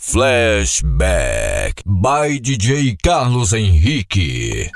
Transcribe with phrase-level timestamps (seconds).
[0.00, 4.70] Flashback by DJ Carlos Henrique.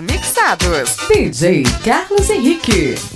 [0.00, 0.96] Mixados.
[1.08, 3.15] DJ Carlos Henrique.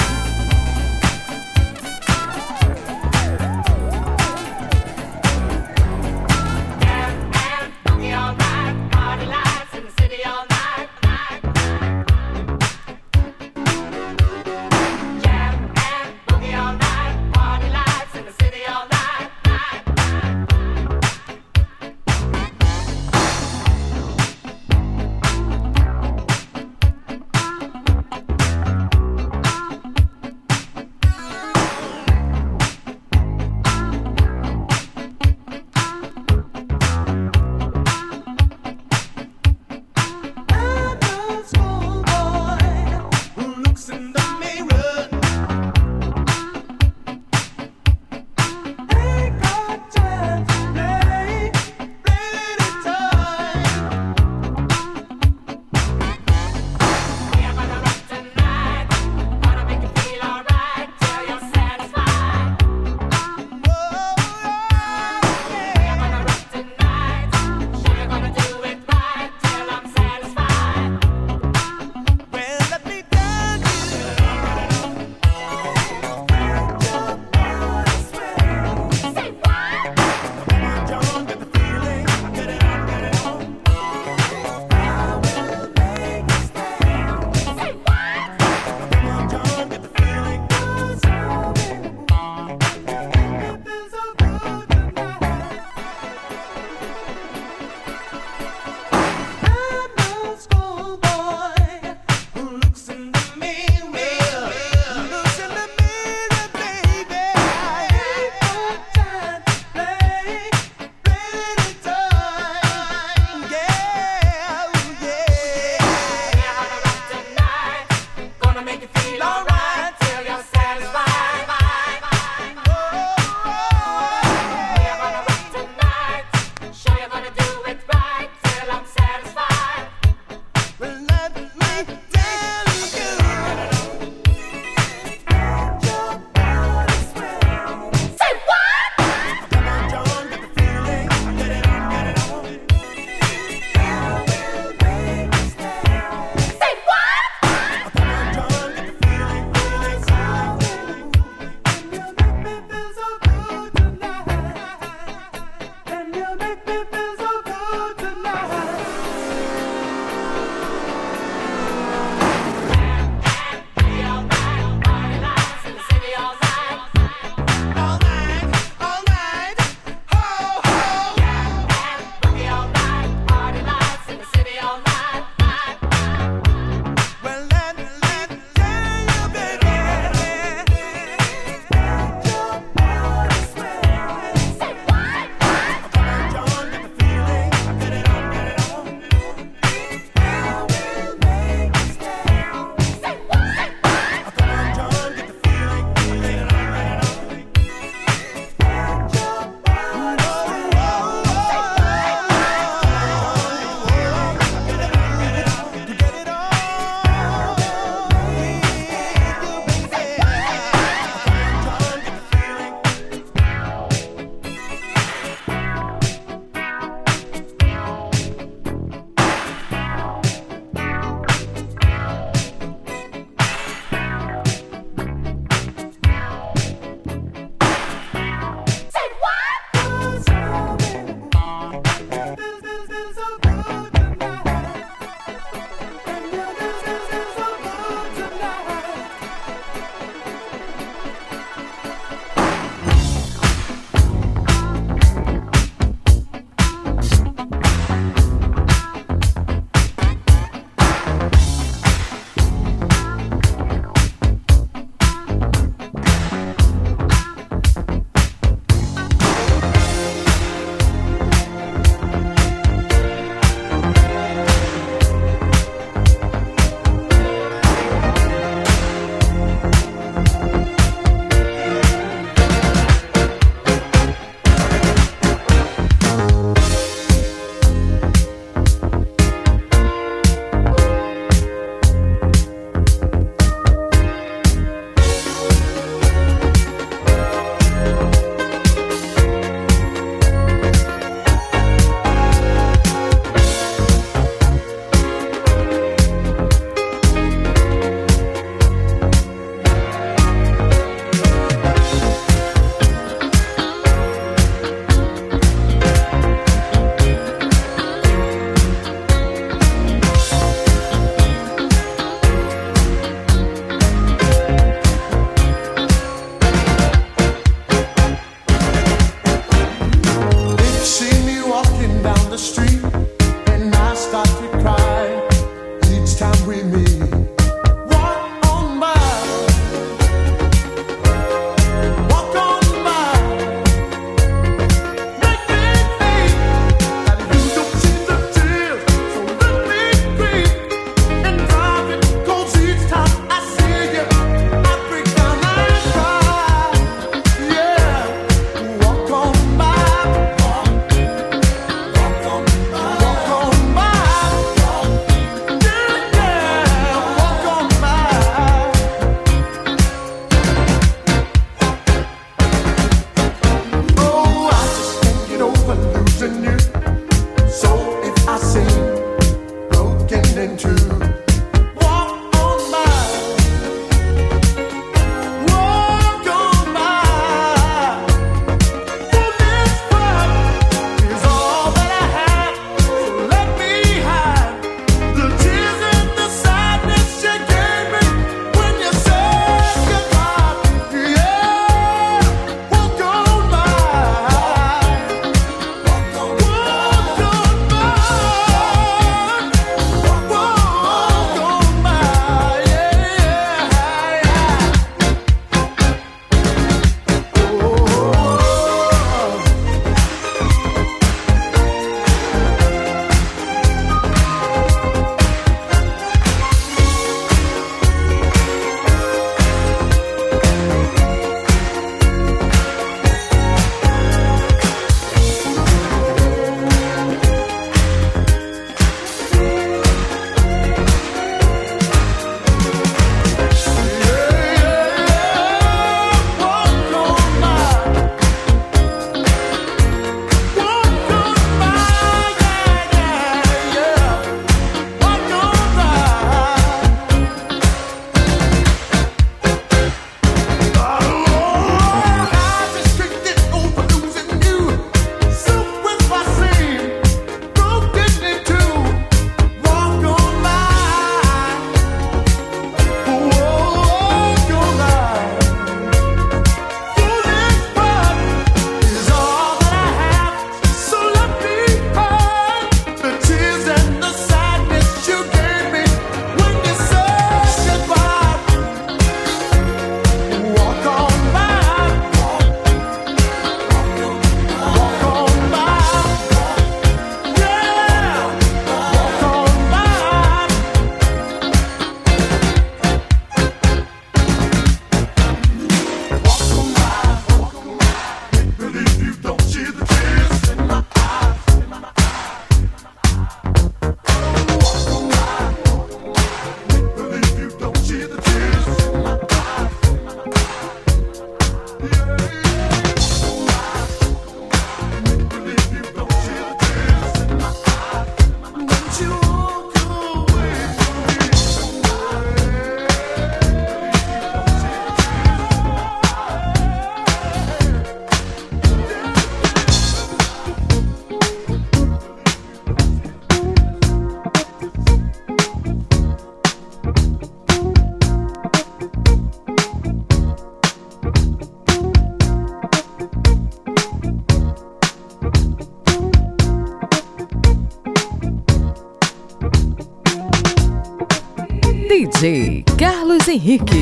[553.43, 553.80] Henrique.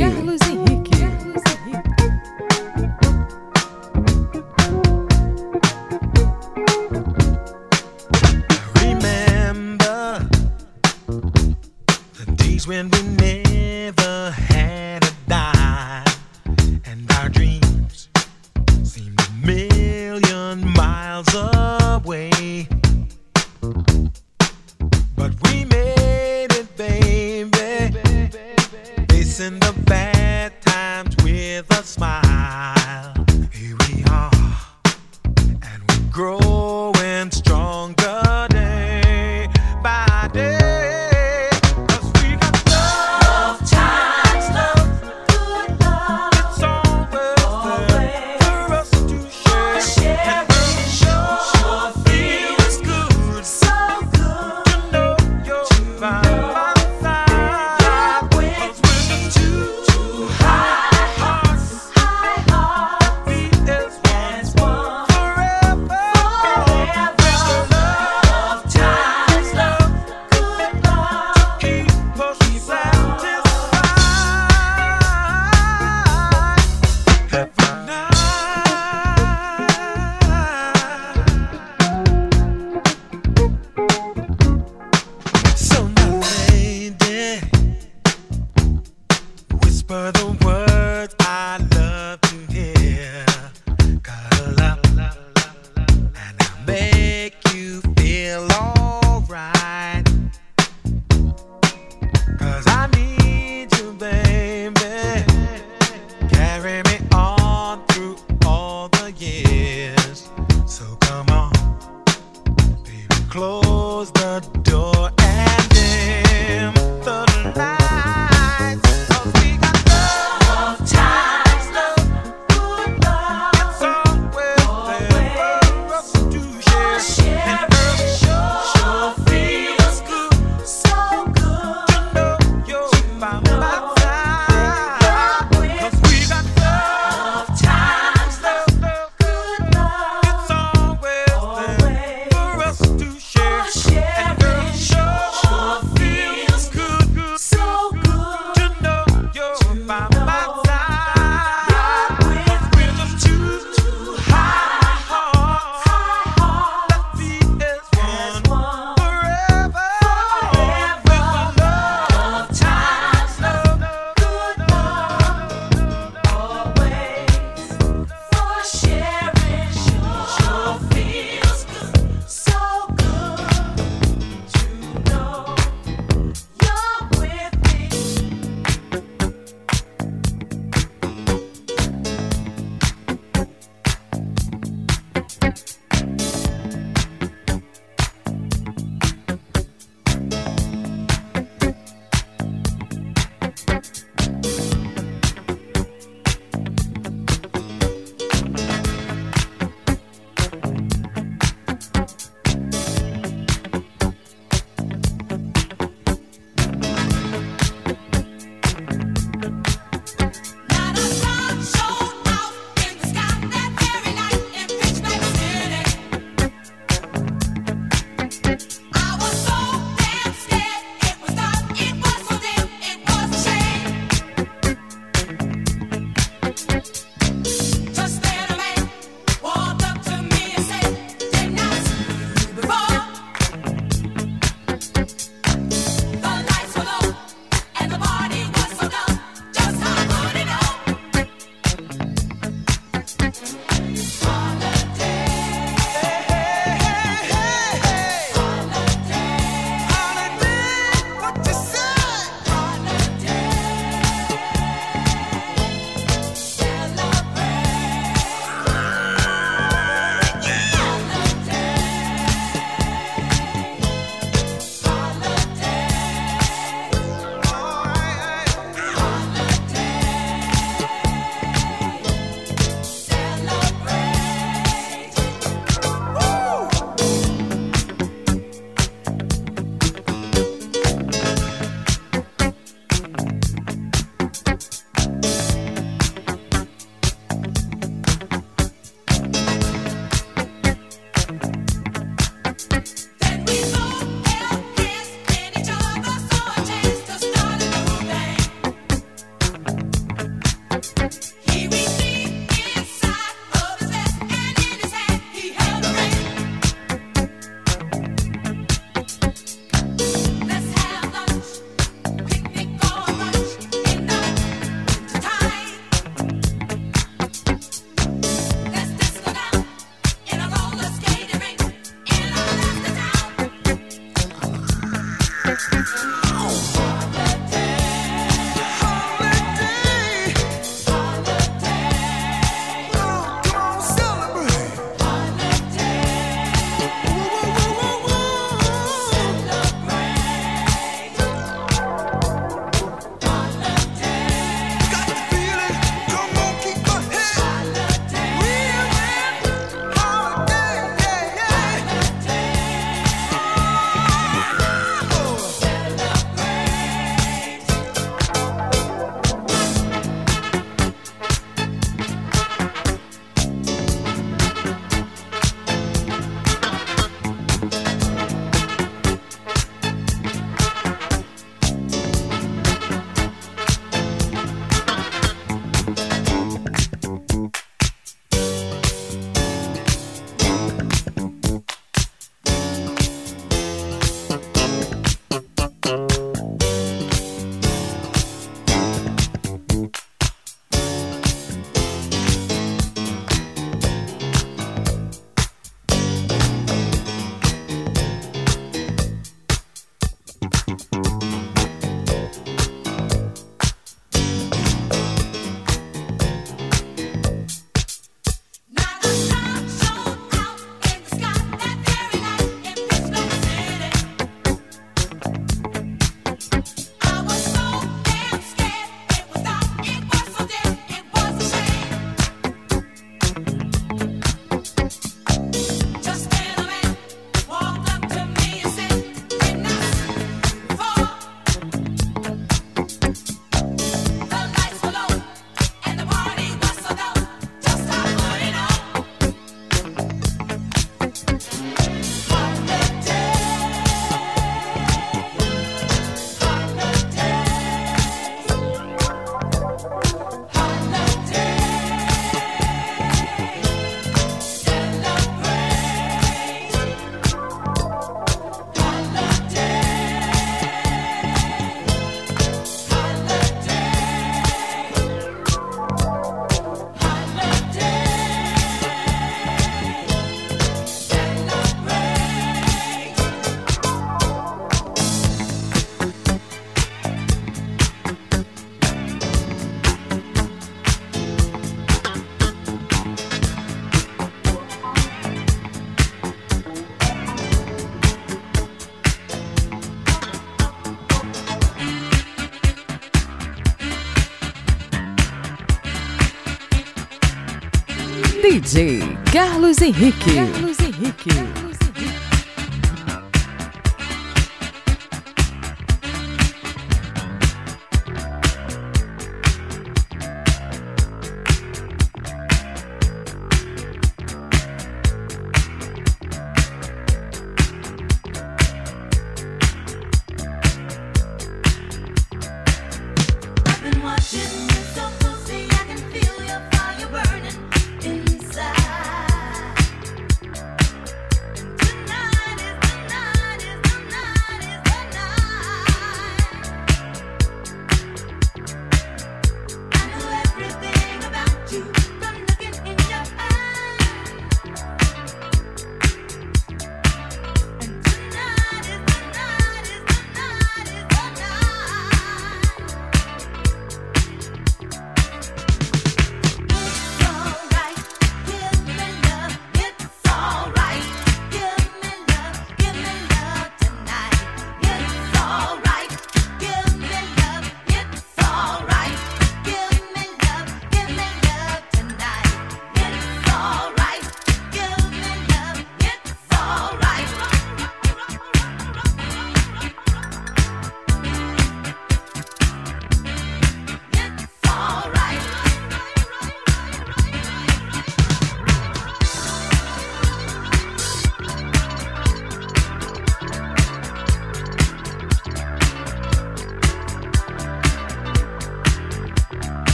[499.31, 500.35] Carlos Henrique.
[500.35, 500.68] Carlos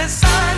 [0.00, 0.49] the sun.